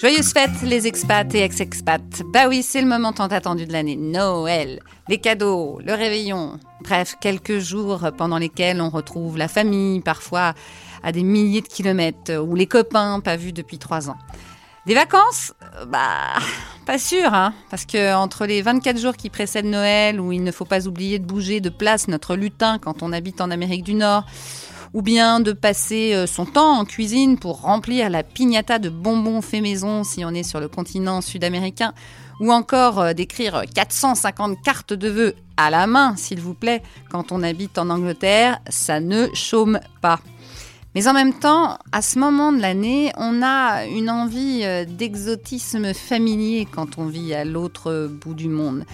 [0.00, 2.22] Joyeuses fêtes les expats et ex-expats.
[2.32, 3.96] Bah oui, c'est le moment tant attendu de l'année.
[3.96, 6.58] Noël, les cadeaux, le réveillon.
[6.80, 10.54] Bref, quelques jours pendant lesquels on retrouve la famille, parfois
[11.02, 14.16] à des milliers de kilomètres, ou les copains pas vus depuis trois ans.
[14.86, 15.52] Des vacances?
[15.88, 16.38] Bah,
[16.86, 20.50] pas sûr, hein, parce que entre les 24 jours qui précèdent Noël, où il ne
[20.50, 23.92] faut pas oublier de bouger de place notre lutin quand on habite en Amérique du
[23.92, 24.24] Nord,
[24.94, 29.40] ou bien de passer euh, son temps en cuisine pour remplir la piñata de bonbons
[29.40, 31.92] faits maison si on est sur le continent sud-américain,
[32.40, 37.32] ou encore euh, d'écrire 450 cartes de vœux à la main, s'il vous plaît, quand
[37.32, 40.20] on habite en Angleterre, ça ne chôme pas.
[40.94, 45.94] Mais en même temps, à ce moment de l'année, on a une envie euh, d'exotisme
[45.94, 48.84] familier quand on vit à l'autre bout du monde.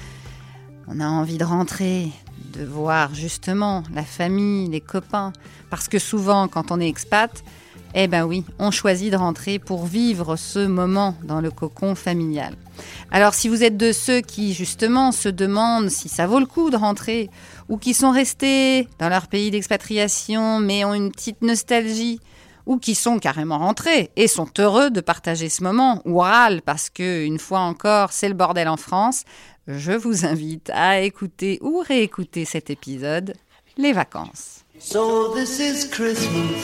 [0.88, 2.12] On a envie de rentrer,
[2.58, 5.32] de voir justement la famille, les copains.
[5.70, 7.42] Parce que souvent, quand on est expat,
[7.94, 12.54] eh ben oui, on choisit de rentrer pour vivre ce moment dans le cocon familial.
[13.10, 16.70] Alors si vous êtes de ceux qui justement se demandent si ça vaut le coup
[16.70, 17.30] de rentrer,
[17.68, 22.20] ou qui sont restés dans leur pays d'expatriation mais ont une petite nostalgie,
[22.66, 26.90] ou qui sont carrément rentrés et sont heureux de partager ce moment, ou râlent parce
[26.90, 29.24] que, une fois encore, c'est le bordel en France,
[29.68, 33.34] je vous invite à écouter ou réécouter cet épisode,
[33.78, 34.64] Les vacances.
[34.78, 36.62] So this is Christmas.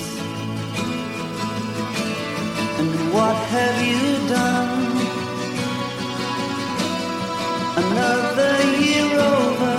[2.79, 4.83] And what have you done?
[7.77, 9.79] Another year over.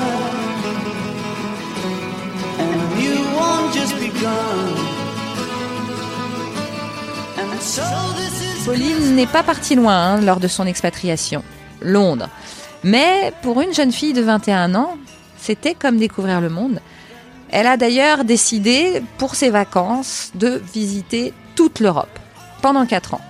[2.60, 4.92] And you won't just begun.
[8.66, 11.44] Pauline n'est pas partie loin hein, lors de son expatriation.
[11.81, 12.30] Londres.
[12.83, 14.97] Mais pour une jeune fille de 21 ans,
[15.38, 16.80] c'était comme découvrir le monde.
[17.50, 22.20] Elle a d'ailleurs décidé, pour ses vacances, de visiter toute l'Europe
[22.61, 23.22] pendant 4 ans.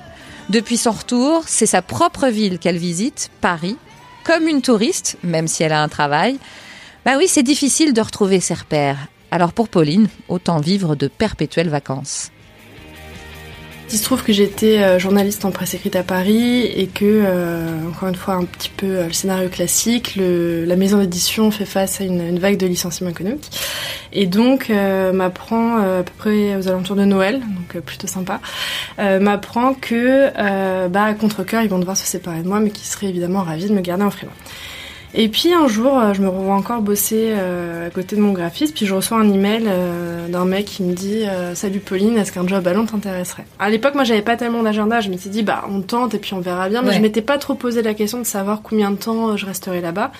[0.50, 3.78] Depuis son retour, c'est sa propre ville qu'elle visite, Paris,
[4.24, 6.38] comme une touriste, même si elle a un travail.
[7.06, 9.08] Bah oui, c'est difficile de retrouver ses repères.
[9.32, 12.33] Alors pour Pauline, autant vivre de perpétuelles vacances.
[13.94, 17.88] Il se trouve que j'étais euh, journaliste en presse écrite à Paris et que, euh,
[17.88, 22.02] encore une fois, un petit peu euh, le scénario classique, la maison d'édition fait face
[22.02, 23.52] à une, vague de licenciements économiques.
[24.12, 28.42] Et donc, m'apprend à peu près aux alentours de Noël, donc plutôt sympa,
[28.98, 30.32] m'apprend que,
[30.88, 33.70] bah, à contre-cœur, ils vont devoir se séparer de moi, mais qu'ils seraient évidemment ravis
[33.70, 34.36] de me garder en freelance.
[35.16, 38.32] Et puis un jour, euh, je me revois encore bosser euh, à côté de mon
[38.32, 42.32] graphiste, puis je reçois un email euh, d'un mec qui me dit Salut Pauline, est-ce
[42.32, 43.46] qu'un job à Londres t'intéresserait?
[43.60, 45.02] À l'époque, moi, j'avais pas tellement d'agenda.
[45.02, 46.82] Je m'étais dit Bah, on tente et puis on verra bien.
[46.82, 49.82] Mais je m'étais pas trop posé la question de savoir combien de temps je resterais
[49.82, 50.12] là-bas.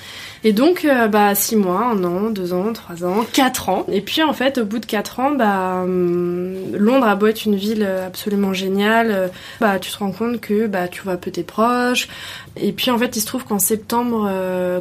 [0.44, 3.86] Et donc, bah, six mois, un an, deux ans, trois ans, quatre ans.
[3.92, 7.46] Et puis en fait, au bout de quatre ans, bah, hum, Londres a beau être
[7.46, 11.44] une ville absolument géniale, bah, tu te rends compte que bah, tu vois peu tes
[11.44, 12.08] proches.
[12.56, 14.30] Et puis en fait, il se trouve qu'en septembre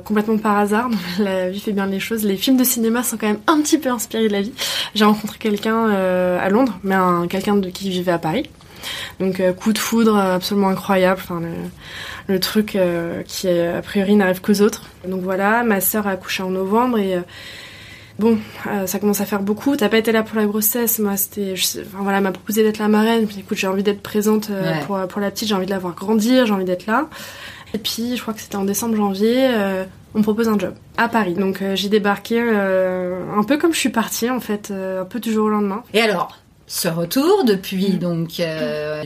[0.04, 0.90] complètement par hasard.
[1.18, 2.24] la vie fait bien les choses.
[2.24, 4.52] Les films de cinéma sont quand même un petit peu inspirés de la vie.
[4.94, 8.48] J'ai rencontré quelqu'un euh, à Londres, mais un quelqu'un de qui vivait à Paris.
[9.20, 11.20] Donc euh, coup de foudre absolument incroyable.
[11.22, 11.40] Enfin
[12.28, 14.82] le, truc euh, qui a priori n'arrive qu'aux autres.
[15.06, 17.18] Donc voilà, ma sœur a accouché en novembre et
[18.18, 18.38] Bon,
[18.86, 19.74] ça commence à faire beaucoup.
[19.74, 20.98] T'as pas été là pour la grossesse.
[20.98, 23.26] Moi, c'était, enfin voilà, m'a proposé d'être la marraine.
[23.26, 24.50] Puis écoute, j'ai envie d'être présente
[24.86, 25.48] pour, pour la petite.
[25.48, 26.44] J'ai envie de la voir grandir.
[26.46, 27.08] J'ai envie d'être là.
[27.74, 29.84] Et puis, je crois que c'était en décembre-janvier, euh,
[30.14, 31.34] on me propose un job à Paris.
[31.34, 35.20] Donc, euh, j'ai débarqué euh, un peu comme je suis partie, en fait, un peu
[35.20, 35.82] du jour au lendemain.
[35.94, 37.98] Et alors, ce retour depuis mm.
[37.98, 38.42] donc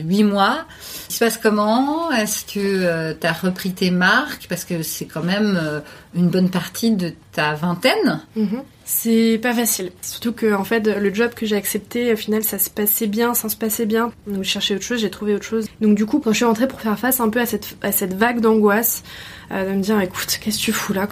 [0.01, 0.65] huit mois,
[1.09, 2.11] il se passe comment?
[2.11, 4.47] Est-ce que tu as repris tes marques?
[4.49, 5.81] Parce que c'est quand même
[6.13, 8.21] une bonne partie de ta vingtaine.
[8.37, 8.63] Mm-hmm.
[8.89, 9.91] C'est pas facile.
[10.01, 13.33] Surtout que en fait le job que j'ai accepté au final ça se passait bien
[13.33, 14.13] sans se passer bien.
[14.27, 15.67] Donc je cherchais autre chose, j'ai trouvé autre chose.
[15.81, 17.91] Donc du coup quand je suis rentrée pour faire face un peu à cette, à
[17.91, 19.03] cette vague d'angoisse,
[19.51, 21.09] euh, de me dire écoute qu'est-ce que tu fous là?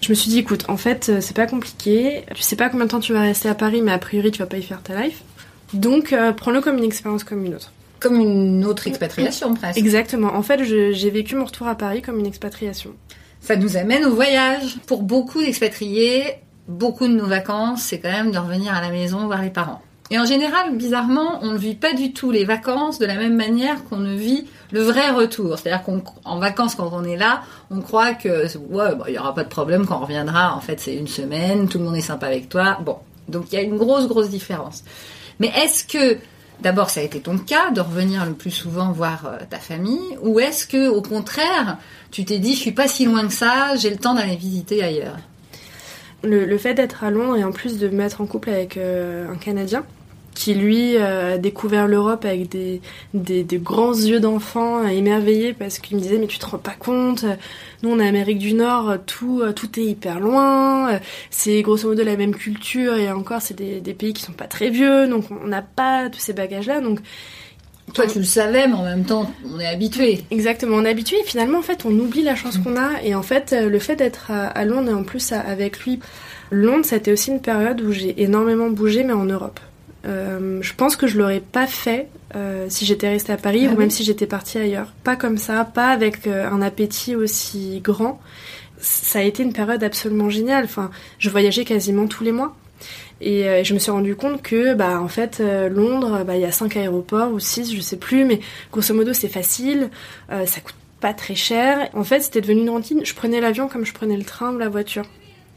[0.00, 2.24] Je me suis dit écoute en fait euh, c'est pas compliqué.
[2.34, 4.40] Tu sais pas combien de temps tu vas rester à Paris mais a priori tu
[4.40, 5.22] vas pas y faire ta life.
[5.74, 7.70] Donc euh, prends-le comme une expérience comme une autre.
[8.00, 9.78] Comme une autre expatriation presque.
[9.78, 10.34] Exactement.
[10.34, 12.96] En fait j'ai vécu mon retour à Paris comme une expatriation.
[13.40, 14.78] Ça nous amène au voyage.
[14.86, 16.24] Pour beaucoup d'expatriés,
[16.68, 19.82] beaucoup de nos vacances, c'est quand même de revenir à la maison voir les parents.
[20.10, 23.34] Et en général, bizarrement, on ne vit pas du tout les vacances de la même
[23.34, 25.58] manière qu'on ne vit le vrai retour.
[25.58, 29.44] C'est-à-dire qu'en vacances, quand on est là, on croit que ouais, il y aura pas
[29.44, 30.54] de problème quand on reviendra.
[30.54, 32.78] En fait, c'est une semaine, tout le monde est sympa avec toi.
[32.84, 32.98] Bon,
[33.28, 34.84] donc il y a une grosse, grosse différence.
[35.40, 36.18] Mais est-ce que
[36.60, 40.16] D'abord, ça a été ton cas de revenir le plus souvent voir euh, ta famille,
[40.22, 41.78] ou est-ce que, au contraire,
[42.12, 44.80] tu t'es dit, je suis pas si loin que ça, j'ai le temps d'aller visiter
[44.80, 45.18] ailleurs?
[46.22, 49.30] Le, fait d'être à Londres et en plus de me mettre en couple avec euh,
[49.30, 49.84] un Canadien
[50.34, 52.80] qui lui a découvert l'Europe avec des,
[53.58, 57.26] grands yeux d'enfant émerveillés parce qu'il me disait mais tu te rends pas compte
[57.82, 60.98] nous on est Amérique du Nord tout tout est hyper loin
[61.28, 64.46] c'est grosso modo la même culture et encore c'est des, des pays qui sont pas
[64.46, 67.00] très vieux donc on n'a pas tous ces bagages là donc
[67.92, 70.24] toi, tu le savais, mais en même temps, on est habitué.
[70.30, 71.18] Exactement, on est habitué.
[71.20, 73.02] Et finalement, en fait, on oublie la chance qu'on a.
[73.02, 76.00] Et en fait, le fait d'être à, Londres et en plus avec lui,
[76.50, 79.60] Londres, c'était aussi une période où j'ai énormément bougé, mais en Europe.
[80.04, 83.72] Euh, je pense que je l'aurais pas fait euh, si j'étais restée à Paris ah
[83.72, 84.92] ou même si j'étais partie ailleurs.
[85.04, 88.20] Pas comme ça, pas avec euh, un appétit aussi grand.
[88.78, 90.64] Ça a été une période absolument géniale.
[90.64, 92.56] Enfin, je voyageais quasiment tous les mois.
[93.20, 96.42] Et euh, je me suis rendu compte que, bah, en fait, euh, Londres, bah, il
[96.42, 98.40] y a cinq aéroports ou six, je sais plus, mais
[98.72, 99.90] grosso modo, c'est facile,
[100.32, 101.88] euh, ça coûte pas très cher.
[101.94, 103.00] En fait, c'était devenu une routine.
[103.04, 105.04] Je prenais l'avion comme je prenais le train ou la voiture.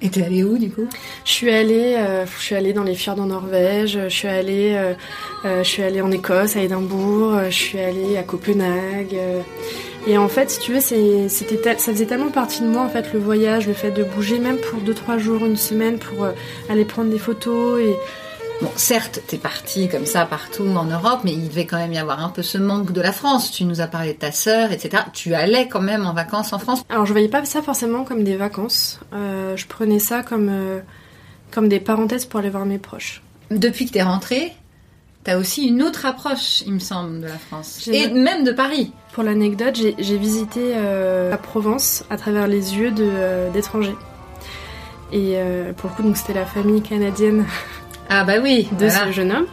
[0.02, 0.88] Et t'es allée où du coup?
[1.24, 1.96] Je suis allée,
[2.26, 3.98] je suis allée dans les fjords en Norvège.
[4.04, 4.78] Je suis allée,
[5.46, 7.40] je suis allée en Écosse, à Édimbourg.
[7.46, 9.16] je suis allée à Copenhague.
[10.08, 13.12] Et en fait, si tu veux, c'était, ça faisait tellement partie de moi, en fait,
[13.14, 16.32] le voyage, le fait de bouger, même pour 2-3 jours, une semaine, pour euh,
[16.70, 17.80] aller prendre des photos.
[17.82, 17.96] Et...
[18.62, 21.98] Bon, certes, t'es partie comme ça partout en Europe, mais il devait quand même y
[21.98, 23.52] avoir un peu ce manque de la France.
[23.52, 25.04] Tu nous as parlé de ta sœur, etc.
[25.12, 28.24] Tu allais quand même en vacances en France Alors, je voyais pas ça forcément comme
[28.24, 29.00] des vacances.
[29.14, 30.80] Euh, je prenais ça comme, euh,
[31.52, 33.24] comme des parenthèses pour aller voir mes proches.
[33.50, 34.54] Depuis que t'es rentrée,
[35.26, 37.90] t'as aussi une autre approche, il me semble, de la France.
[37.92, 38.94] Et même de Paris.
[39.12, 43.96] Pour l'anecdote, j'ai visité euh, la Provence à travers les yeux euh, d'étrangers.
[45.12, 47.46] et euh, pour le coup, donc c'était la famille canadienne.
[48.08, 49.48] Ah bah oui, de ce jeune homme.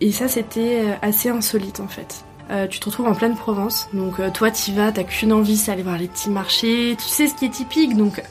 [0.00, 2.24] Et ça, c'était assez insolite en fait.
[2.70, 5.82] tu te retrouves en pleine Provence, donc toi t'y vas, t'as qu'une envie, c'est aller
[5.82, 8.22] voir les petits marchés, tu sais ce qui est typique, donc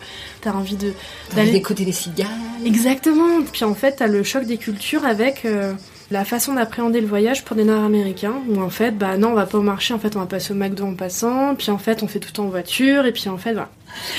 [0.42, 0.92] t'as envie de
[1.36, 2.27] d'aller écouter les cigales.
[2.65, 3.44] Exactement.
[3.54, 5.45] Puis en fait, t'as le choc des cultures avec
[6.09, 9.45] la façon d'appréhender le voyage pour des Nord-Américains, où en fait, bah non, on va
[9.45, 12.01] pas au marché, en fait, on va passer au McDo en passant, puis en fait,
[12.04, 13.69] on fait tout en voiture, et puis en fait, voilà.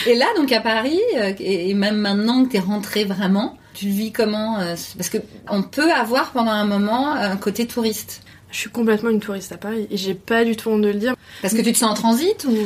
[0.06, 4.12] Et là, donc à Paris, euh, et même maintenant que t'es rentrée vraiment, tu vis
[4.12, 5.19] comment euh, Parce que
[5.49, 8.23] on peut avoir pendant un moment un côté touriste.
[8.50, 10.94] Je suis complètement une touriste à Paris, et j'ai pas du tout honte de le
[10.99, 11.14] dire.
[11.43, 12.56] Parce que tu te sens en transit ou?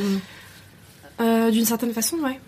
[1.21, 2.41] Euh, D'une certaine façon, ouais.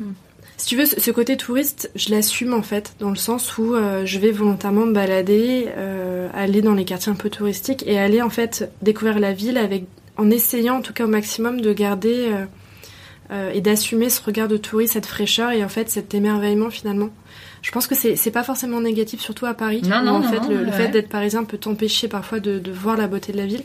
[0.56, 4.06] Si tu veux, ce côté touriste, je l'assume en fait, dans le sens où euh,
[4.06, 8.23] je vais volontairement me balader, euh, aller dans les quartiers un peu touristiques et aller
[8.23, 9.85] en fait découvrir la ville avec,
[10.17, 12.33] en essayant en tout cas au maximum de garder
[13.31, 17.11] euh, et d'assumer ce regard de touriste, cette fraîcheur et en fait cet émerveillement finalement.
[17.62, 19.81] Je pense que c'est pas forcément négatif, surtout à Paris.
[19.83, 22.71] Non, où, non, en non, fait, le, fait d'être parisien peut t'empêcher parfois de, de,
[22.71, 23.62] voir la beauté de la ville.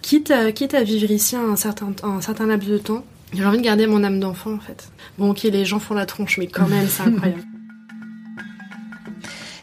[0.00, 3.62] Quitte, quitte à vivre ici un certain, un certain laps de temps, j'ai envie de
[3.62, 4.90] garder mon âme d'enfant en fait.
[5.18, 7.42] Bon ok les gens font la tronche mais quand même c'est incroyable.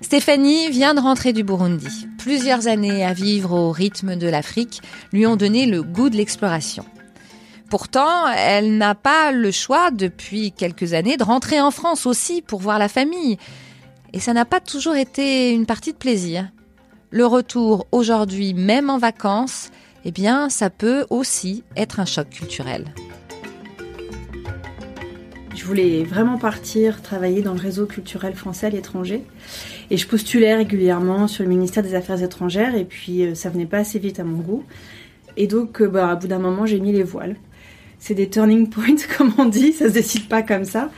[0.02, 2.08] Stéphanie vient de rentrer du Burundi.
[2.20, 4.82] Plusieurs années à vivre au rythme de l'Afrique
[5.12, 6.86] lui ont donné le goût de l'exploration.
[7.70, 12.60] Pourtant, elle n'a pas le choix depuis quelques années de rentrer en France aussi pour
[12.60, 13.38] voir la famille.
[14.14, 16.48] Et ça n'a pas toujours été une partie de plaisir.
[17.10, 19.72] Le retour aujourd'hui, même en vacances,
[20.04, 22.94] eh bien, ça peut aussi être un choc culturel.
[25.56, 29.22] Je voulais vraiment partir travailler dans le réseau culturel français à l'étranger.
[29.90, 33.66] Et je postulais régulièrement sur le ministère des Affaires étrangères et puis euh, ça venait
[33.66, 34.64] pas assez vite à mon goût.
[35.38, 37.38] Et donc, euh, bah, à bout d'un moment, j'ai mis les voiles.
[38.00, 40.92] C'est des turning points, comme on dit, ça se décide pas comme ça.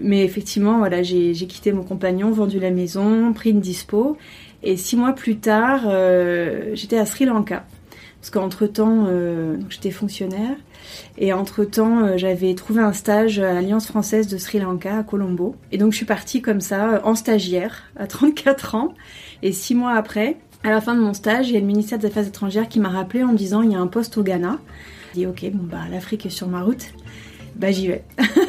[0.00, 4.16] Mais effectivement, voilà, j'ai quitté mon compagnon, vendu la maison, pris une dispo.
[4.62, 7.66] Et six mois plus tard, euh, j'étais à Sri Lanka.
[8.24, 9.06] Parce qu'entre-temps,
[9.68, 10.56] j'étais fonctionnaire.
[11.18, 15.56] Et entre-temps, euh, j'avais trouvé un stage à l'Alliance française de Sri Lanka, à Colombo.
[15.72, 18.94] Et donc je suis partie comme ça, euh, en stagiaire, à 34 ans.
[19.42, 21.98] Et six mois après, à la fin de mon stage, il y a le ministère
[21.98, 24.22] des Affaires étrangères qui m'a rappelé en me disant il y a un poste au
[24.22, 24.58] Ghana.
[25.14, 26.94] J'ai dit ok, bon bah l'Afrique est sur ma route.
[27.56, 28.04] Bah j'y vais.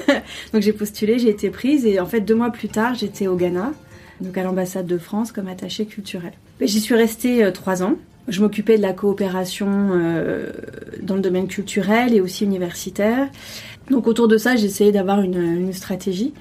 [0.53, 3.36] donc j'ai postulé, j'ai été prise et en fait deux mois plus tard j'étais au
[3.36, 3.74] Ghana,
[4.22, 6.32] donc à l'ambassade de France comme attachée culturelle.
[6.62, 7.96] J'y suis restée euh, trois ans.
[8.27, 10.50] Je m'occupais de la coopération euh,
[11.01, 13.27] dans le domaine culturel et aussi universitaire.
[13.91, 16.34] Donc autour de ça, essayé d'avoir une, stratégie,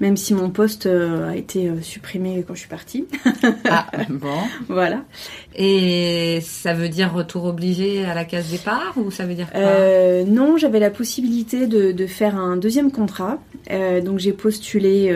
[0.00, 3.06] même si mon poste euh, a été euh, supprimé quand je suis partie.
[3.70, 4.38] ah, bon.
[4.68, 5.04] Voilà.
[5.56, 9.60] Et ça veut dire retour obligé à la case départ ou ça veut dire quoi?
[9.60, 13.38] Euh, Non, j'avais la possibilité de, de, faire un deuxième contrat.
[13.70, 15.14] Euh, donc j'ai postulé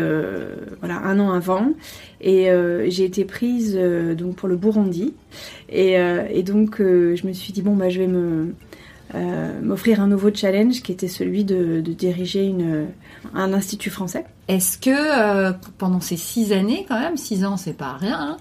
[0.81, 1.73] voilà un an avant
[2.21, 2.49] et
[2.89, 3.79] j'ai été prise
[4.17, 5.15] donc pour le Burundi.
[5.71, 8.55] Et, et donc, je me suis dit, bon, bah, je vais me,
[9.15, 12.55] euh, m'offrir un nouveau challenge qui était celui de, diriger
[13.35, 14.25] un institut français.
[14.49, 18.37] Est-ce que pendant ces six années, quand même, six ans, c'est pas rien, hein,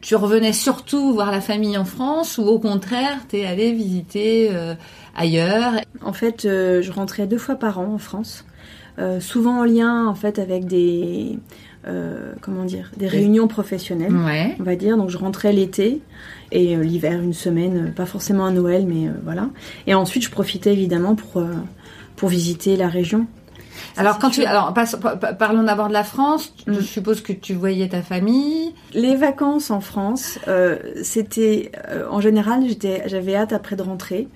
[0.00, 4.74] tu revenais surtout voir la famille en France ou au contraire, t'es allé visiter euh,
[5.16, 5.72] ailleurs?
[6.02, 8.44] En fait, euh, je rentrais deux fois par an en France,
[8.98, 11.38] euh, souvent en lien en fait avec des
[12.40, 14.56] comment dire des réunions professionnelles, Ouais.
[14.58, 14.96] on va dire.
[14.96, 16.00] Donc je rentrais l'été
[16.50, 19.50] et l'hiver une semaine, pas forcément à Noël, mais voilà.
[19.86, 21.44] Et ensuite, je profitais évidemment pour
[22.16, 23.26] pour visiter la région.
[23.96, 24.74] Alors quand tu, alors
[25.38, 26.52] parlons d'abord de la France.
[26.66, 26.74] Mm.
[26.74, 28.74] Je suppose que tu voyais ta famille.
[28.92, 34.28] Les vacances en France, euh, c'était euh, en général, j'étais, j'avais hâte après de rentrer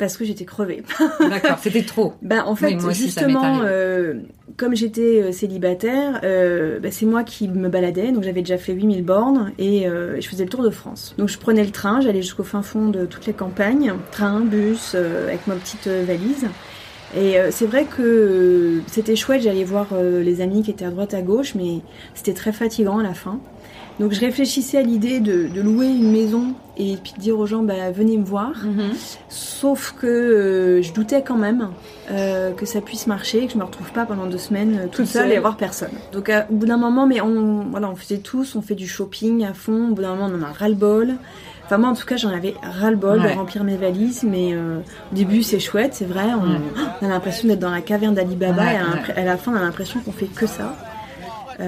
[0.00, 0.82] parce que j'étais crevée.
[1.20, 2.14] D'accord, c'était trop.
[2.22, 4.14] Ben, en fait, Oui, justement, euh,
[4.56, 8.10] comme j'étais euh, célibataire, euh, ben, c'est moi qui me baladais.
[8.10, 11.14] Donc, j'avais déjà fait 8000 bornes et euh, je faisais le tour de France.
[11.18, 13.92] Donc, je prenais le train, j'allais jusqu'au fin fond de toutes les campagnes.
[14.10, 16.46] Train, bus, euh, avec ma petite euh, valise.
[17.16, 20.90] Et euh, c'est vrai que c'était chouette, j'allais voir euh, les amis qui étaient à
[20.90, 21.80] droite à gauche, mais
[22.14, 23.40] c'était très fatigant à la fin.
[24.00, 27.46] Donc je réfléchissais à l'idée de, de louer une maison et puis de dire aux
[27.46, 28.52] gens bah, venez me voir.
[29.28, 31.68] Sauf que euh, je doutais quand même
[32.10, 34.92] euh, que ça puisse marcher, que je me retrouve pas pendant deux semaines euh, toute
[34.92, 35.32] Toute seule seule.
[35.32, 35.90] et avoir personne.
[36.12, 39.44] Donc au bout d'un moment, mais on, voilà, on faisait tous, on fait du shopping
[39.44, 39.90] à fond.
[39.90, 41.10] Au bout d'un moment, on en a ras le bol.
[41.66, 43.30] Enfin moi en tout cas j'en avais ras le bol Ouais.
[43.32, 44.78] de remplir mes valises, mais euh,
[45.12, 46.58] au début c'est chouette, c'est vrai, on, Ouais.
[47.02, 48.78] on a l'impression d'être dans la caverne d'Alibaba Ouais,
[49.16, 50.74] et à la fin on a l'impression qu'on fait que ça.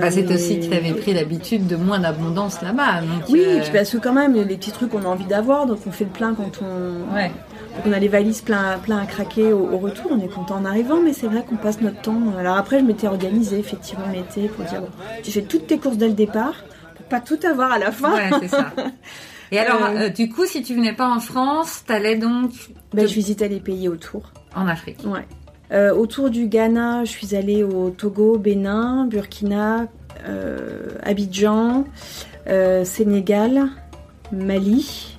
[0.01, 3.03] Bah, c'est Euh, aussi que tu avais pris l'habitude de moins d'abondance là-bas.
[3.29, 5.91] Oui, euh, parce que quand même, les petits trucs qu'on a envie d'avoir, donc on
[5.91, 7.29] fait le plein quand on, Ouais.
[7.29, 10.57] donc on a les valises plein, plein à craquer au, au retour, on est content
[10.57, 12.21] en arrivant, mais c'est vrai qu'on passe notre temps.
[12.39, 14.89] Alors après, je m'étais organisée effectivement l'été pour dire, bon,
[15.23, 16.55] tu fais toutes tes courses dès le départ,
[16.97, 18.15] pour pas tout avoir à la fin.
[18.15, 18.73] Ouais, c'est ça.
[19.51, 22.53] Et alors, Euh, euh, du coup, si tu venais pas en France, t'allais donc
[22.95, 24.33] Ben, te- je visitais les pays autour.
[24.57, 25.01] en Afrique.
[25.05, 25.27] Ouais.
[25.73, 29.87] Euh, autour du Ghana, je suis allée au Togo, Bénin, Burkina,
[30.29, 31.85] euh, Abidjan,
[32.47, 33.69] euh, Sénégal,
[34.33, 35.17] Mali.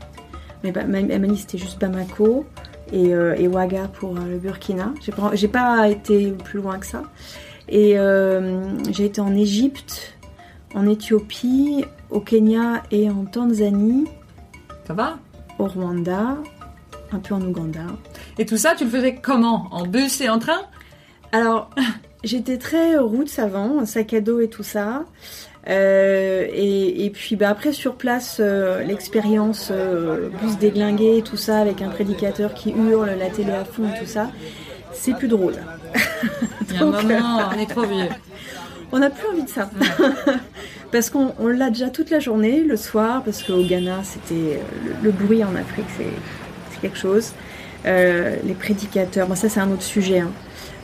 [0.63, 2.45] Mais bah, Ma- Mali, c'était juste Bamako.
[2.91, 4.93] Et, euh, et Ouaga pour euh, le Burkina.
[5.01, 7.03] J'ai pas, pas été plus loin que ça.
[7.69, 7.95] Et
[8.91, 10.13] j'ai été en Égypte,
[10.75, 14.05] en Éthiopie, au Kenya et en Tanzanie,
[14.85, 15.17] Ça va?
[15.57, 16.37] Au Rwanda,
[17.11, 17.85] un peu en Ouganda.
[18.39, 19.67] Et tout ça, tu le faisais comment?
[19.71, 20.61] En bus et en train?
[21.31, 21.69] Alors,
[22.23, 25.03] j'étais très route avant, sac à dos et tout ça.
[25.69, 31.59] Euh, et, et puis bah, après sur place, euh, l'expérience euh, bus déglingué, tout ça,
[31.59, 34.29] avec un prédicateur qui hurle, la télé à fond et tout ça,
[34.91, 35.55] c'est plus drôle.
[36.69, 38.09] Il y a un Donc, moment, on est trop vieux.
[38.95, 39.71] On n'a plus envie de ça.
[40.91, 44.93] parce qu'on on l'a déjà toute la journée, le soir, parce qu'au Ghana, c'était le,
[45.01, 47.33] le bruit en Afrique, c'est quelque chose.
[47.85, 50.19] Euh, les prédicateurs, bon ça c'est un autre sujet.
[50.19, 50.31] hein.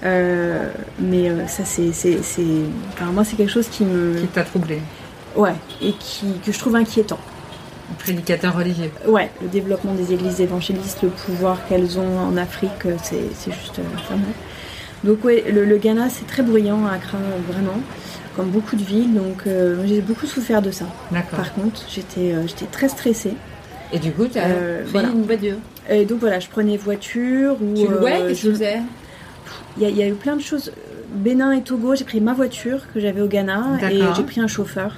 [0.04, 1.90] Euh, mais euh, ça c'est,
[2.94, 4.80] enfin, moi c'est quelque chose qui me, Qui t'a troublé
[5.36, 7.20] ouais, et qui que je trouve inquiétant.
[7.90, 8.92] Le prédicateur religieux.
[9.08, 14.22] Ouais, le développement des églises évangélistes, le pouvoir qu'elles ont en Afrique, c'est, juste fameux.
[15.04, 17.18] Donc ouais, le, le Ghana c'est très bruyant à Accra,
[17.50, 17.80] vraiment,
[18.36, 19.14] comme beaucoup de villes.
[19.16, 20.86] Donc euh, j'ai beaucoup souffert de ça.
[21.12, 21.40] D'accord.
[21.40, 23.34] Par contre, j'étais, euh, j'étais très stressée.
[23.92, 25.08] Et du coup, tu as Euh, pris voilà.
[25.10, 25.56] une voiture.
[25.90, 28.80] Et donc voilà, je prenais voiture ou Tu louais euh, Qu'est-ce que je- tu faisais?
[29.78, 30.72] Il y, a- il y a eu plein de choses.
[31.16, 34.48] Bénin et Togo, j'ai pris ma voiture que j'avais au Ghana et j'ai pris un
[34.48, 34.96] chauffeur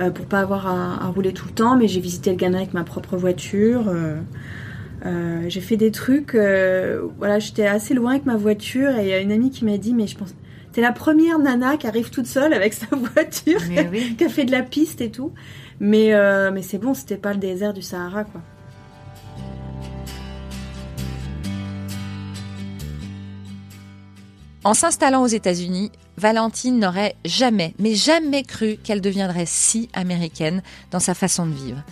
[0.00, 1.76] euh, pour pas avoir à, à rouler tout le temps.
[1.76, 3.84] Mais j'ai visité le Ghana avec ma propre voiture.
[3.88, 4.16] euh,
[5.06, 6.34] euh, j'ai fait des trucs.
[6.34, 9.64] euh, voilà, j'étais assez loin avec ma voiture et il y a une amie qui
[9.64, 10.34] m'a dit mais je pense
[10.72, 13.60] t'es la première nana qui arrive toute seule avec sa voiture,
[13.92, 14.14] oui.
[14.18, 15.32] qui a fait de la piste et tout.
[15.80, 16.10] Mais
[16.52, 18.40] mais c'est bon, c'était pas le désert du Sahara quoi.
[24.68, 31.00] En s'installant aux États-Unis, Valentine n'aurait jamais, mais jamais cru qu'elle deviendrait si américaine dans
[31.00, 31.82] sa façon de vivre.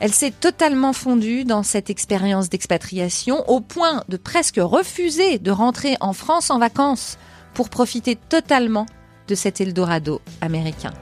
[0.00, 5.98] Elle s'est totalement fondue dans cette expérience d'expatriation au point de presque refuser de rentrer
[6.00, 7.18] en France en vacances
[7.52, 8.86] pour profiter totalement
[9.28, 10.94] de cet Eldorado américain.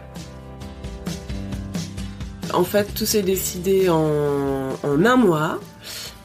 [2.52, 5.61] En fait, tout s'est décidé en, en un mois.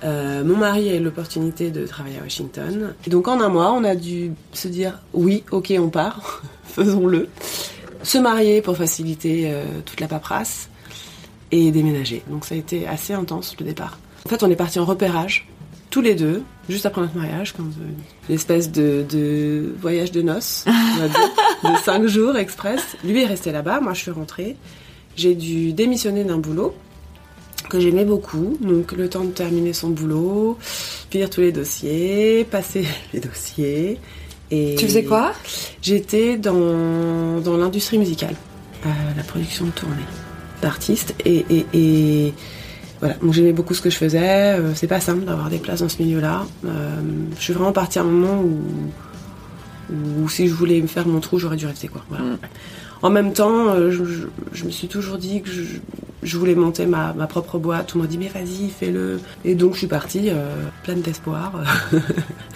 [0.04, 2.94] Euh, mon mari a eu l'opportunité de travailler à Washington.
[3.06, 7.28] Et donc en un mois, on a dû se dire oui, ok, on part, faisons-le.
[8.04, 10.70] Se marier pour faciliter euh, toute la paperasse
[11.52, 12.24] et déménager.
[12.30, 14.00] Donc ça a été assez intense le départ.
[14.26, 15.48] En fait, on est parti en repérage,
[15.90, 20.22] tous les deux, juste après notre mariage, comme euh, une espèce de, de voyage de
[20.22, 21.30] noces, on va dire,
[21.64, 22.96] de cinq jours express.
[23.04, 24.56] Lui est resté là-bas, moi je suis rentrée.
[25.18, 26.74] J'ai dû démissionner d'un boulot
[27.70, 30.58] que j'aimais beaucoup, donc le temps de terminer son boulot,
[31.10, 33.98] finir tous les dossiers, passer les dossiers.
[34.52, 35.34] Et Tu faisais quoi?
[35.82, 38.36] J'étais dans, dans l'industrie musicale,
[38.86, 39.96] euh, la production de tournée.
[40.62, 42.34] d'artiste et, et, et
[43.00, 44.58] voilà, j'aimais beaucoup ce que je faisais.
[44.60, 46.46] Euh, c'est pas simple d'avoir des places dans ce milieu-là.
[46.66, 47.00] Euh,
[47.38, 48.60] je suis vraiment partie à un moment où,
[50.24, 52.04] où si je voulais me faire mon trou, j'aurais dû rester quoi.
[52.10, 52.26] Voilà.
[52.26, 52.38] Mm.
[53.02, 55.62] En même temps, euh, je, je- je me suis toujours dit que je,
[56.24, 57.94] je voulais monter ma, ma propre boîte.
[57.96, 59.20] On m'a dit mais vas-y, fais-le.
[59.46, 60.54] Et donc je suis partie euh,
[60.84, 61.54] pleine d'espoir.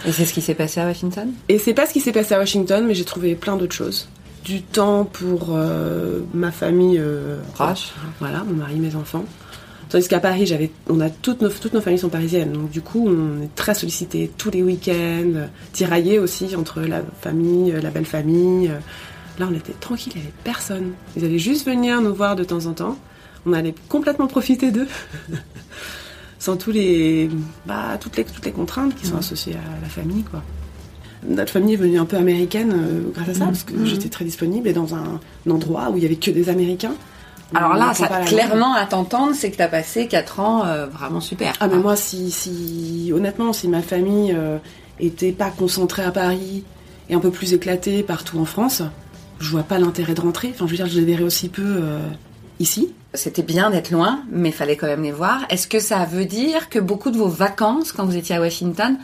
[0.06, 1.28] Et c'est ce qui s'est passé à Washington?
[1.48, 4.08] Et c'est pas ce qui s'est passé à Washington, mais j'ai trouvé plein d'autres choses.
[4.44, 7.92] Du temps pour euh, ma famille euh, Proche.
[8.20, 9.24] Voilà, mon mari, mes enfants.
[9.88, 12.80] Tandis qu'à Paris, j'avais, on a toutes nos, toutes nos familles sont parisiennes, donc du
[12.82, 18.04] coup, on est très sollicité tous les week-ends, tiraillés aussi entre la famille, la belle
[18.06, 18.70] famille.
[19.38, 20.92] Là, on était tranquille, il n'y avait personne.
[21.16, 22.96] Ils allaient juste venir nous voir de temps en temps.
[23.46, 24.88] On allait complètement profiter d'eux,
[26.38, 27.28] sans tous les,
[27.66, 30.42] bah, toutes les, toutes les contraintes qui sont associées à la famille, quoi.
[31.26, 34.26] Notre famille est venue un peu américaine euh, grâce à ça, parce que j'étais très
[34.26, 36.94] disponible et dans un, un endroit où il y avait que des Américains.
[37.54, 41.54] Alors là, ça, clairement, à t'entendre, c'est que t'as passé 4 ans euh, vraiment super.
[41.60, 44.58] Ah mais moi si, si honnêtement si ma famille euh,
[44.98, 46.64] était pas concentrée à Paris
[47.08, 48.82] et un peu plus éclatée partout en France,
[49.44, 50.50] je vois pas l'intérêt de rentrer.
[50.52, 51.98] Enfin je veux dire je les verrais aussi peu euh,
[52.58, 52.92] ici.
[53.12, 55.44] C'était bien d'être loin, mais fallait quand même les voir.
[55.48, 58.96] Est-ce que ça veut dire que beaucoup de vos vacances, quand vous étiez à Washington,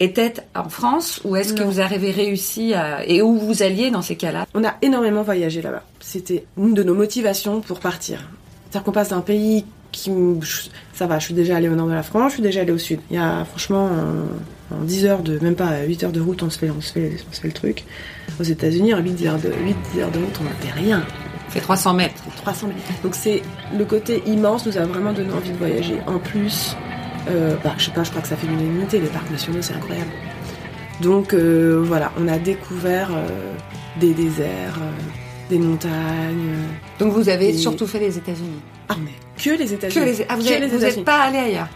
[0.00, 3.06] étaient en France ou est-ce que vous avez réussi à...
[3.06, 4.46] et où vous alliez dans ces cas-là?
[4.54, 5.82] On a énormément voyagé là-bas.
[6.00, 8.18] C'était une de nos motivations pour partir.
[8.70, 10.10] C'est-à-dire qu'on passe d'un pays qui
[10.92, 12.72] ça va, je suis déjà allée au nord de la France, je suis déjà allée
[12.72, 13.00] au sud.
[13.10, 14.26] Il y a franchement en,
[14.70, 16.92] en 10 heures de même pas 8 heures de route, on se fait on se
[16.92, 17.84] fait on se fait le truc.
[18.40, 19.48] Aux États-Unis, en 8 heures de
[19.94, 21.02] 8 heures de route, on n'a fait rien.
[21.48, 22.22] fait 300 mètres.
[22.36, 22.78] 300 000.
[23.02, 23.42] Donc c'est
[23.76, 25.98] le côté immense nous a vraiment donné envie de voyager.
[26.06, 26.76] En plus,
[27.28, 29.74] euh, bah, je sais pas, je crois que ça fait l'unanimité, les parcs nationaux c'est
[29.74, 30.10] incroyable.
[31.00, 33.28] Donc euh, voilà, on a découvert euh,
[34.00, 34.90] des déserts, euh,
[35.50, 36.54] des montagnes.
[36.98, 38.60] Donc vous avez surtout fait les États-Unis.
[38.88, 39.10] Ah mais
[39.42, 40.04] que les Que États-Unis.
[40.04, 40.26] les...
[40.28, 41.68] Ah, vous Que n'êtes pas allé ailleurs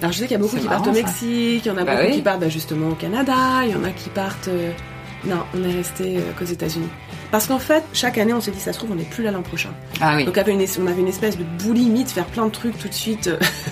[0.00, 0.92] Alors je sais qu'il y a beaucoup qui partent au.
[0.92, 2.14] Mexique, il y en a Bah beaucoup oui.
[2.16, 3.34] qui partent bah, justement au Canada,
[3.64, 4.48] il y en a qui partent.
[4.48, 4.70] euh,
[5.24, 6.88] Non, on est resté euh, qu'aux États-Unis.
[7.30, 9.30] Parce qu'en fait, chaque année, on s'est dit, ça se trouve, on n'est plus là
[9.30, 9.68] l'an prochain.
[10.00, 10.24] Ah oui.
[10.24, 12.78] Donc on avait, une, on avait une espèce de boulimie de faire plein de trucs
[12.78, 13.28] tout de suite.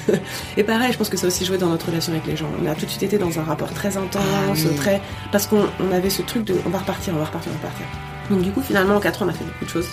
[0.58, 2.48] Et pareil, je pense que ça a aussi joué dans notre relation avec les gens.
[2.62, 4.76] On a tout de suite été dans un rapport très intense, Ah oui.
[4.76, 5.00] très
[5.32, 7.68] parce qu'on on avait ce truc de on va repartir, on va repartir, on va
[7.68, 7.86] repartir.
[8.28, 9.88] Donc du coup, finalement, en 4 ans, on a fait beaucoup de choses.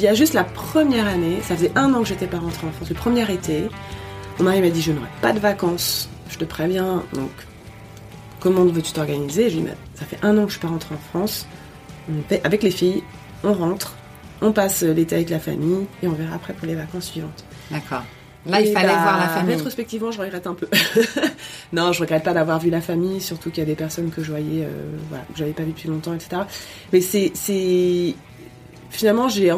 [0.00, 2.66] Il y a juste la première année, ça faisait un an que j'étais pas rentrée
[2.66, 3.68] en France, le premier été,
[4.38, 7.30] mon mari m'a dit je n'aurai pas de vacances, je te préviens, donc
[8.40, 9.50] comment veux-tu t'organiser?
[9.50, 10.98] Je lui ai dit, Mais ça fait un an que je suis pas rentrée en
[11.18, 11.46] France,
[12.08, 13.02] on paie- avec les filles,
[13.44, 13.94] on rentre,
[14.40, 17.44] on passe l'été avec la famille et on verra après pour les vacances suivantes.
[17.70, 18.02] D'accord.
[18.46, 19.54] Là, il Et fallait bah, voir la famille.
[19.56, 20.68] Rétrospectivement, je regrette un peu.
[21.72, 24.22] non, je regrette pas d'avoir vu la famille, surtout qu'il y a des personnes que
[24.22, 24.70] je voyais, euh,
[25.10, 26.42] voilà, que j'avais pas vu depuis longtemps, etc.
[26.92, 28.14] Mais c'est, c'est,
[28.90, 29.48] finalement, j'ai,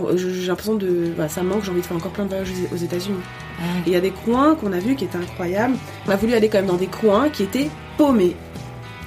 [0.47, 1.65] l'impression de, ça me manque.
[1.65, 3.21] J'ai envie de faire encore plein de voyages aux États-Unis.
[3.59, 3.63] Ah.
[3.87, 5.77] Et il y a des coins qu'on a vus qui étaient incroyables.
[6.07, 8.35] On a voulu aller quand même dans des coins qui étaient paumés.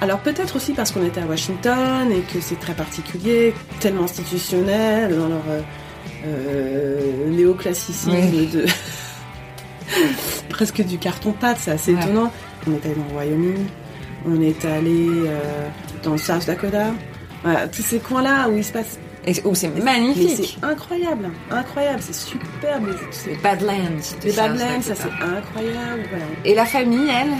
[0.00, 5.16] Alors peut-être aussi parce qu'on était à Washington et que c'est très particulier, tellement institutionnel
[5.16, 5.60] dans leur euh,
[6.26, 8.46] euh, néoclassicisme Oui.
[8.48, 8.64] de
[10.48, 12.02] presque du carton-pâte, c'est assez Ouais.
[12.02, 12.32] étonnant.
[12.66, 13.64] On est allé dans le Wyoming,
[14.26, 15.68] on est allé euh,
[16.02, 16.86] dans le South Dakota.
[17.42, 18.98] Voilà, tous ces coins-là où il se passe.
[19.26, 20.58] Et c'est Mais magnifique.
[20.60, 22.88] c'est incroyable, incroyable, c'est superbe.
[23.26, 23.72] les- Badlands.
[24.22, 26.02] Les ça, Badlands, ça c'est incroyable.
[26.10, 26.24] Voilà.
[26.44, 27.30] Et la famille, elle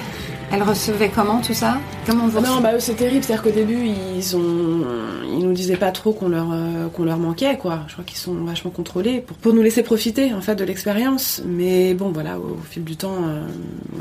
[0.52, 1.78] Elle recevait comment tout ça?
[2.06, 3.24] Comment vous Ah non, bah c'est terrible.
[3.24, 4.84] C'est-à-dire qu'au début, ils ont,
[5.26, 7.80] ils nous disaient pas trop qu'on leur, euh, qu'on leur manquait, quoi.
[7.88, 11.42] Je crois qu'ils sont vachement contrôlés pour, pour nous laisser profiter, en fait, de l'expérience.
[11.46, 13.42] Mais bon, voilà, au, au fil du temps, euh,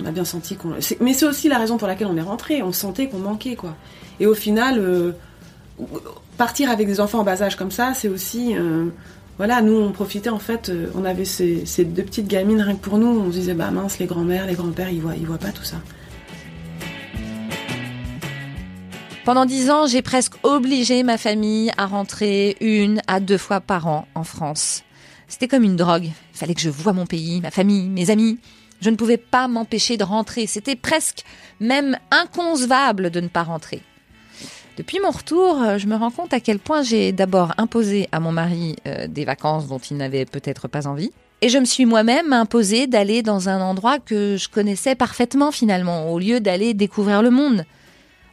[0.01, 0.73] on a bien senti qu'on.
[0.99, 2.61] Mais c'est aussi la raison pour laquelle on est rentré.
[2.61, 3.75] On sentait qu'on manquait, quoi.
[4.19, 5.13] Et au final, euh,
[6.33, 8.55] partir avec des enfants en bas âge comme ça, c'est aussi.
[8.55, 8.89] euh,
[9.37, 12.81] voilà, nous on profitait en fait, euh, on avait ces, deux petites gamines rien que
[12.81, 15.39] pour nous, on se disait bah mince les grands-mères, les grands-pères ils voient, ils voient
[15.39, 15.77] pas tout ça.
[19.25, 23.87] Pendant dix ans, j'ai presque obligé ma famille à rentrer une à deux fois par
[23.87, 24.83] an en France.
[25.27, 26.05] C'était comme une drogue.
[26.05, 28.37] Il fallait que je voie mon pays, ma famille, mes amis.
[28.81, 30.45] Je ne pouvais pas m'empêcher de rentrer.
[30.45, 31.23] C'était presque
[31.61, 33.81] même inconcevable de ne pas rentrer.
[34.75, 38.19] Depuis mon retour, euh, je me rends compte à quel point j'ai d'abord imposé à
[38.19, 41.11] mon mari euh, des vacances dont il n'avait peut-être pas envie.
[41.41, 46.11] Et je me suis moi-même imposé d'aller dans un endroit que je connaissais parfaitement finalement,
[46.11, 47.65] au lieu d'aller découvrir le monde.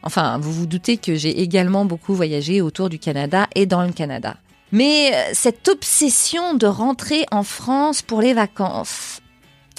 [0.01, 3.91] Enfin, vous vous doutez que j'ai également beaucoup voyagé autour du Canada et dans le
[3.91, 4.37] Canada.
[4.71, 9.19] Mais euh, cette obsession de rentrer en France pour les vacances,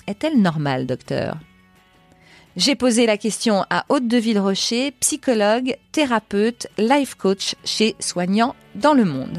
[0.07, 1.38] est-elle normale, docteur?
[2.55, 8.93] J'ai posé la question à Haute de Villerocher, psychologue, thérapeute, life coach chez Soignant dans
[8.93, 9.38] le monde.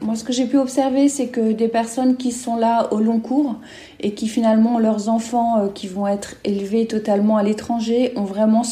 [0.00, 3.20] Moi, ce que j'ai pu observer, c'est que des personnes qui sont là au long
[3.20, 3.56] cours
[4.00, 8.62] et qui finalement leurs enfants euh, qui vont être élevés totalement à l'étranger ont vraiment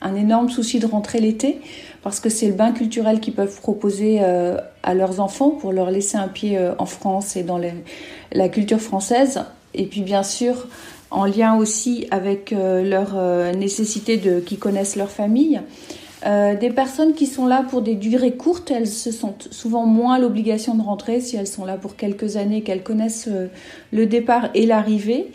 [0.00, 1.60] un énorme souci de rentrer l'été
[2.02, 5.90] parce que c'est le bain culturel qu'ils peuvent proposer euh, à leurs enfants pour leur
[5.90, 7.60] laisser un pied euh, en France et dans
[8.32, 9.42] la culture française.
[9.74, 10.66] Et puis bien sûr,
[11.12, 13.14] en lien aussi avec leur
[13.54, 15.60] nécessité de qu'ils connaissent leur famille.
[16.24, 20.18] Euh, des personnes qui sont là pour des durées courtes, elles se sentent souvent moins
[20.18, 23.48] l'obligation de rentrer si elles sont là pour quelques années, qu'elles connaissent euh,
[23.92, 25.32] le départ et l'arrivée.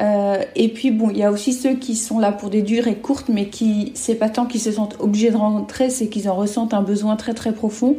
[0.00, 2.94] Euh, et puis bon, il y a aussi ceux qui sont là pour des durées
[2.94, 6.36] courtes, mais qui c'est pas tant qu'ils se sentent obligés de rentrer, c'est qu'ils en
[6.36, 7.96] ressentent un besoin très très profond.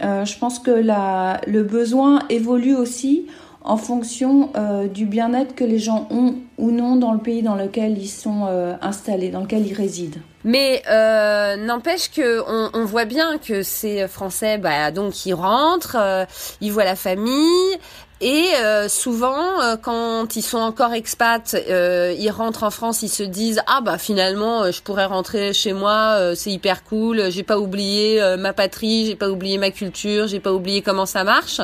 [0.00, 3.26] je pense que la, le besoin évolue aussi
[3.62, 4.50] en fonction
[4.92, 8.46] du bien-être que les gens ont ou non dans le pays dans lequel ils sont
[8.82, 10.20] installés, dans lequel ils résident.
[10.44, 12.42] Mais euh, n'empêche que
[12.74, 16.24] on, voit bien que ces Français, bah, donc ils rentrent, euh,
[16.60, 17.76] ils voient la famille.
[18.20, 23.24] Et euh, souvent, euh, quand ils sont encore expats, ils rentrent en France, ils se
[23.24, 28.20] disent ah bah finalement, je pourrais rentrer chez moi, c'est hyper cool, j'ai pas oublié
[28.38, 31.60] ma patrie, j'ai pas oublié ma culture, j'ai pas oublié comment ça marche.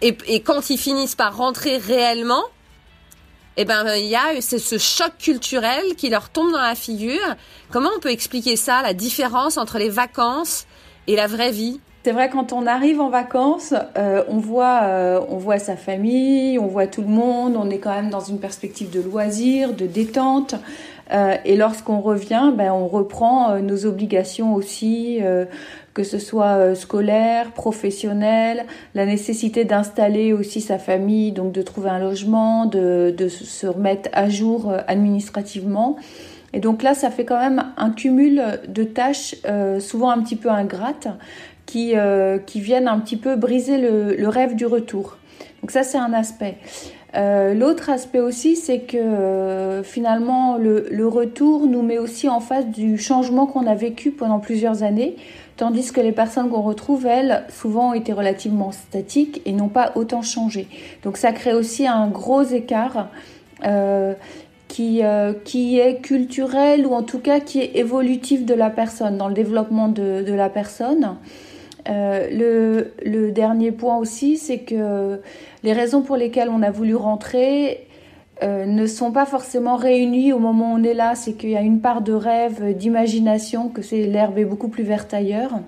[0.00, 2.42] Et, et quand ils finissent par rentrer réellement,
[3.56, 7.36] eh ben il y a ce choc culturel qui leur tombe dans la figure.
[7.70, 10.66] Comment on peut expliquer ça, la différence entre les vacances
[11.06, 11.80] et la vraie vie?
[12.04, 16.58] C'est vrai quand on arrive en vacances, euh, on voit euh, on voit sa famille,
[16.58, 19.86] on voit tout le monde, on est quand même dans une perspective de loisir, de
[19.86, 20.54] détente.
[21.12, 25.20] Euh, et lorsqu'on revient, ben, on reprend nos obligations aussi
[25.94, 31.88] que ce soit euh, scolaire, professionnel, la nécessité d'installer aussi sa famille, donc de trouver
[31.88, 35.96] un logement, de, de se remettre à jour euh, administrativement.
[36.52, 40.36] Et donc là, ça fait quand même un cumul de tâches, euh, souvent un petit
[40.36, 41.08] peu ingrates,
[41.66, 41.94] qui,
[42.46, 45.16] qui viennent un petit peu briser le, le rêve du retour.
[45.62, 46.58] Donc ça, c'est un aspect.
[47.14, 52.98] L'autre aspect aussi, c'est que finalement, le, le, retour nous met aussi en face du
[52.98, 55.16] changement qu'on a vécu pendant plusieurs années
[55.56, 59.92] tandis que les personnes qu'on retrouve, elles, souvent ont été relativement statiques et n'ont pas
[59.94, 60.68] autant changé.
[61.02, 63.08] Donc ça crée aussi un gros écart
[63.64, 64.14] euh,
[64.68, 69.16] qui, euh, qui est culturel ou en tout cas qui est évolutif de la personne,
[69.16, 71.16] dans le développement de, de la personne.
[71.88, 75.20] Euh, le, le, dernier point aussi, c'est que
[75.62, 77.86] les raisons pour lesquelles on a voulu rentrer
[78.42, 81.14] euh, ne sont pas forcément réunis au moment où on est là.
[81.14, 84.84] C'est qu'il y a une part de rêve, d'imagination, que c'est l'herbe est beaucoup plus
[84.84, 85.60] verte ailleurs.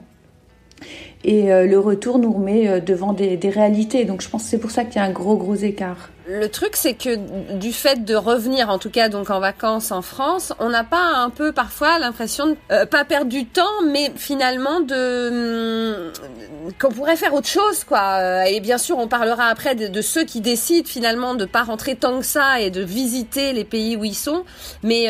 [1.28, 4.04] Et euh, le retour nous remet euh, devant des, réalités.
[4.04, 6.10] Donc je pense que c'est pour ça qu'il y a un gros gros écart.
[6.28, 10.02] Le truc, c'est que du fait de revenir, en tout cas donc en vacances en
[10.02, 14.12] France, on n'a pas un peu parfois l'impression de euh, pas perdre du temps, mais
[14.14, 18.18] finalement de hum, qu'on pourrait faire autre chose, quoi.
[18.20, 21.96] Euh, et bien sûr, on parlera après de, ceux qui décident finalement de pas rentrer
[21.96, 24.44] tant que ça et de visiter les pays où ils sont,
[24.84, 25.08] mais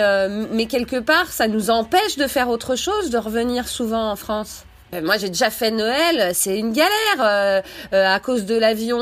[0.51, 4.65] mais quelque part, ça nous empêche de faire autre chose, de revenir souvent en France.
[4.95, 7.61] Euh, moi, j'ai déjà fait Noël, c'est une galère euh,
[7.93, 9.01] euh, à cause de l'avion.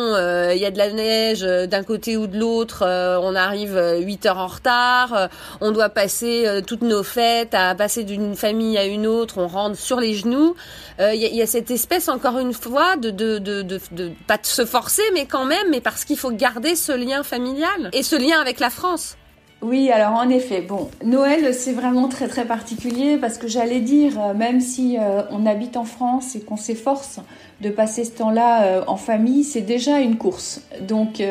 [0.50, 2.84] Il y a de la neige d'un côté ou de l'autre.
[2.84, 5.28] on arrive 8 heures en retard.
[5.60, 9.38] on doit passer toutes nos fêtes à passer d'une famille à une autre.
[9.38, 10.54] On rentre sur les genoux.
[11.00, 14.38] Il y, y, a cette espèce, encore une fois, de, de, de, de, de pas
[14.38, 18.02] de se forcer, mais quand même, mais parce qu'il faut garder ce lien familial et
[18.02, 19.16] ce lien avec la France.
[19.64, 24.12] Oui, alors en effet, bon, Noël c'est vraiment très très particulier parce que j'allais dire,
[24.20, 27.20] euh, même si euh, on habite en France et qu'on s'efforce
[27.62, 30.60] de passer ce temps-là euh, en famille, c'est déjà une course.
[30.82, 31.22] Donc,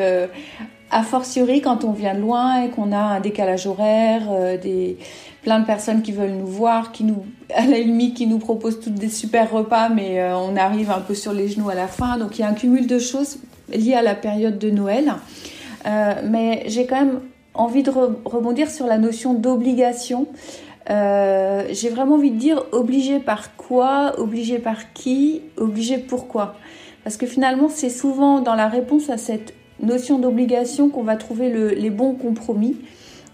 [0.90, 4.22] a fortiori quand on vient de loin et qu'on a un décalage horaire,
[4.60, 4.98] des
[5.42, 8.80] plein de personnes qui veulent nous voir, qui nous, à la limite, qui nous proposent
[8.80, 12.18] toutes des super repas, mais on arrive un peu sur les genoux à la fin.
[12.18, 13.38] Donc il y a un cumul de choses
[13.72, 15.14] liées à la période de Noël.
[15.84, 17.20] mais j'ai quand même
[17.54, 20.26] envie de rebondir sur la notion d'obligation.
[20.90, 26.56] Euh, j'ai vraiment envie de dire obligé par quoi, obligé par qui, obligé pourquoi?
[27.04, 31.50] Parce que finalement, c'est souvent dans la réponse à cette notion d'obligation qu'on va trouver
[31.50, 32.76] le, les bons compromis.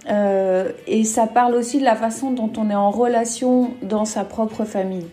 [0.09, 4.24] Euh, et ça parle aussi de la façon dont on est en relation dans sa
[4.24, 5.06] propre famille.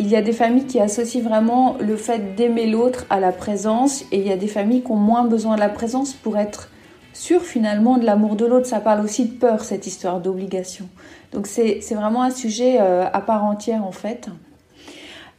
[0.00, 4.02] Il y a des familles qui associent vraiment le fait d'aimer l'autre à la présence
[4.12, 6.68] et il y a des familles qui ont moins besoin de la présence pour être
[7.14, 8.66] sur finalement de l'amour de l'autre.
[8.66, 10.86] Ça parle aussi de peur, cette histoire d'obligation.
[11.32, 14.28] Donc c'est vraiment un sujet euh, à part entière en fait.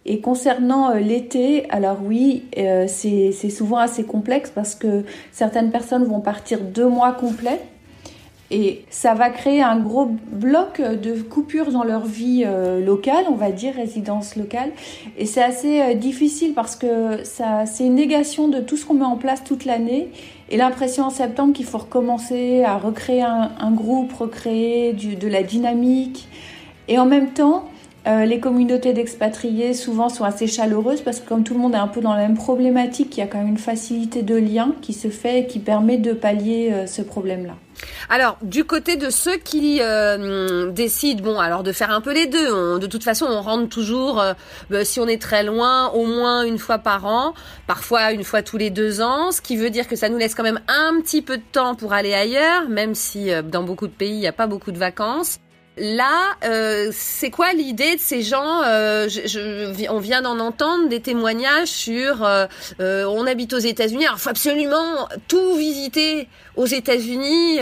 [0.06, 6.06] Et concernant euh, l'été, alors oui, euh, c'est souvent assez complexe parce que certaines personnes
[6.06, 7.62] vont partir deux mois complets
[8.58, 13.36] Et ça va créer un gros bloc de coupures dans leur vie euh, locale, on
[13.36, 14.72] va dire, résidence locale.
[15.18, 18.94] Et c'est assez euh, difficile parce que ça, c'est une négation de tout ce qu'on
[18.94, 20.08] met en place toute l'année.
[20.50, 26.30] Et l'impression en septembre qu'il faut recommencer à recréer un, groupe, recréer de la dynamique.
[26.88, 27.66] Et en même temps,
[28.08, 31.80] euh, les communautés d'expatriés souvent sont assez chaleureuses parce que comme tout le monde est
[31.80, 34.76] un peu dans la même problématique, il y a quand même une facilité de lien
[34.82, 37.54] qui se fait et qui permet de pallier euh, ce problème-là.
[38.10, 42.28] Alors, du côté de ceux qui euh, décident, bon, alors de faire un peu les
[42.28, 42.80] deux.
[42.80, 44.24] de toute façon, on rentre toujours,
[44.70, 47.34] bah, si on est très loin, au moins une fois par an,
[47.68, 50.36] parfois une fois tous les deux ans, ce qui veut dire que ça nous laisse
[50.36, 53.94] quand même un petit peu de temps pour aller ailleurs, même si dans beaucoup de
[53.94, 55.40] pays, il n'y a pas beaucoup de vacances.
[55.78, 59.10] Là, euh, c'est quoi l'idée de ces gens euh,
[59.90, 62.48] On vient d'en entendre des témoignages sur euh,
[62.80, 67.60] on habite aux États-Unis, alors faut absolument tout visiter aux États-Unis.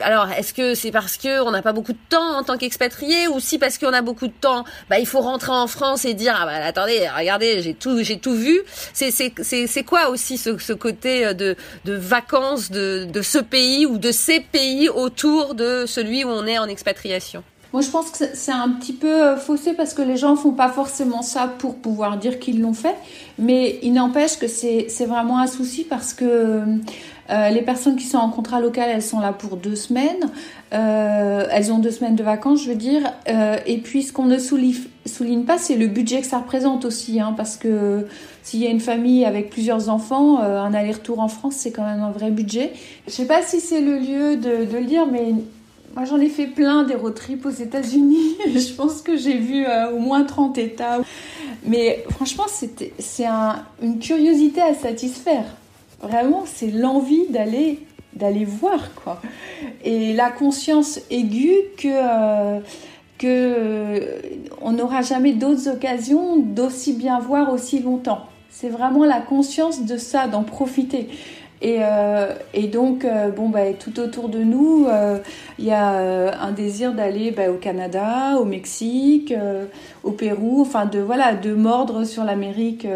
[0.00, 3.28] alors, est-ce que c'est parce que on n'a pas beaucoup de temps en tant qu'expatrié,
[3.28, 6.14] ou si parce qu'on a beaucoup de temps, bah il faut rentrer en France et
[6.14, 8.60] dire ah bah attendez, regardez, j'ai tout j'ai tout vu.
[8.92, 9.32] C'est c'est
[9.66, 14.12] c'est quoi aussi ce, ce côté de de vacances de de ce pays ou de
[14.12, 17.12] ces pays autour de celui où on est en expatrié
[17.72, 20.52] moi, je pense que c'est un petit peu euh, faussé parce que les gens font
[20.52, 22.94] pas forcément ça pour pouvoir dire qu'ils l'ont fait,
[23.38, 26.62] mais il n'empêche que c'est vraiment un souci parce que
[27.30, 30.30] euh, les personnes qui sont en contrat local, elles sont là pour deux semaines,
[30.72, 33.12] euh, elles ont deux semaines de vacances, je veux dire,
[33.66, 37.34] et puis ce qu'on ne souligne, pas, c'est le budget que ça représente aussi, hein,
[37.36, 38.06] parce que
[38.42, 42.02] s'il y a une famille avec plusieurs enfants, un aller-retour en France, c'est quand même
[42.02, 42.72] un vrai budget.
[43.06, 45.34] Je sais pas si c'est le lieu de, de le dire, mais
[45.94, 48.36] moi, j'en ai fait plein des road trips aux États-Unis.
[48.46, 51.00] je pense que j'ai vu euh, au moins 30 États.
[51.64, 55.44] Mais franchement, c'est un, une curiosité à satisfaire.
[56.02, 59.20] Vraiment, c'est l'envie d'aller voir quoi.
[59.84, 62.60] Et la conscience aiguë que euh,
[63.18, 64.20] que euh,
[64.60, 68.26] on n'aura jamais d'autres occasions d'aussi bien voir aussi longtemps.
[68.50, 71.08] C'est vraiment la conscience de ça, d'en profiter.
[71.62, 75.18] Et, euh, et donc, euh, bon, bah, tout autour de nous, euh,
[75.60, 79.32] il y a un désir d'aller bah, au Canada, au Mexique,
[80.02, 82.86] au Pérou, enfin de voilà, de mordre sur l'Amérique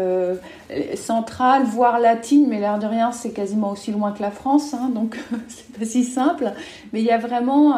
[0.95, 4.91] centrale, voire latine, mais l'air de rien, c'est quasiment aussi loin que la France, hein,
[4.93, 6.51] donc c'est pas si simple.
[6.91, 7.77] Mais il y a vraiment,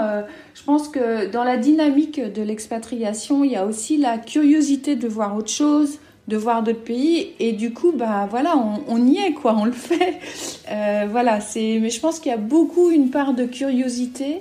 [0.56, 5.08] je pense que dans la dynamique de l'expatriation, il y a aussi la curiosité de
[5.08, 8.54] voir autre chose de voir d'autres pays et du coup bah voilà
[8.88, 10.20] on, y est quoi on le fait
[10.72, 14.38] euh, voilà c'est mais je pense qu'il y a beaucoup une part de curiosité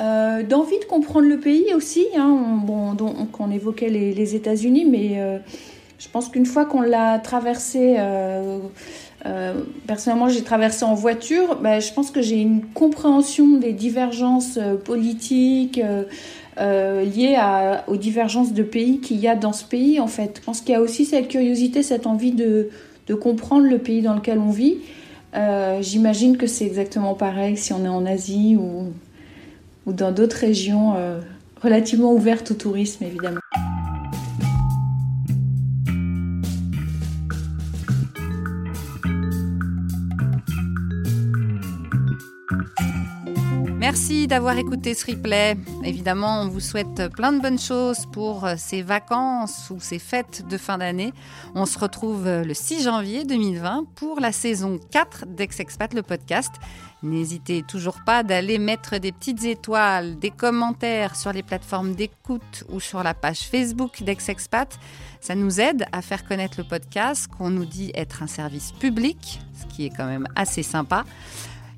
[0.00, 2.58] euh, d'envie de comprendre le pays aussi hein.
[2.64, 5.38] bon donc on évoquait les, États-Unis mais euh,
[5.98, 7.96] je pense qu'une fois qu'on l'a traversé
[9.86, 15.80] personnellement j'ai traversé en voiture bah, je pense que j'ai une compréhension des divergences politiques
[16.58, 17.38] euh, liées
[17.86, 20.38] aux divergences de pays qu'il y a dans ce pays, en fait.
[20.40, 22.70] Je pense qu'il y a aussi cette curiosité, cette envie de,
[23.20, 24.78] comprendre le pays dans lequel on vit.
[25.34, 28.92] Euh, j'imagine que c'est exactement pareil si on est en Asie ou,
[29.84, 31.20] ou dans d'autres régions euh,
[31.60, 33.40] relativement ouvertes au tourisme, évidemment.
[43.98, 45.56] Merci d'avoir écouté ce replay.
[45.82, 50.46] Évidemment, on vous souhaite plein de bonnes choses pour euh, ces vacances ou ces fêtes
[50.46, 51.14] de fin d'année.
[51.54, 56.50] On se retrouve euh, le 6 janvier 2020 pour la saison 4 d'Ex-Expat, le podcast.
[57.02, 62.80] N'hésitez toujours pas d'aller mettre des petites étoiles, des commentaires sur les plateformes d'écoute ou
[62.80, 64.78] sur la page Facebook d'Ex-Expat.
[65.22, 69.40] Ça nous aide à faire connaître le podcast qu'on nous dit être un service public,
[69.54, 71.04] ce qui est quand même assez sympa.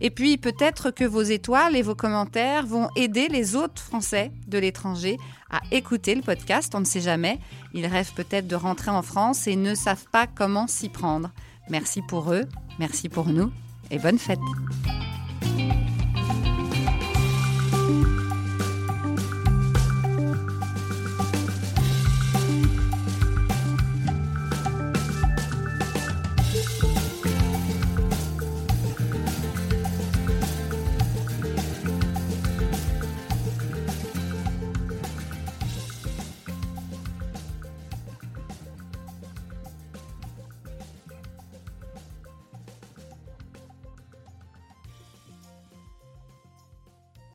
[0.01, 4.59] Et puis peut-être que vos étoiles et vos commentaires vont aider les autres Français de
[4.59, 5.19] l'étranger
[5.51, 7.39] à écouter le podcast, on ne sait jamais.
[7.75, 11.31] Ils rêvent peut-être de rentrer en France et ne savent pas comment s'y prendre.
[11.71, 12.45] Merci pour eux,
[12.79, 13.51] merci pour nous
[13.91, 14.39] et bonne fête.